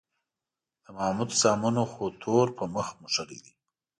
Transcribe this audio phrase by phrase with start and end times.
[0.83, 3.53] د محمود زامنو خو تور په مخ موښلی دی